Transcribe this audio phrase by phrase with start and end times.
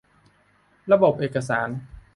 [0.91, 1.67] ระบบเอกสาร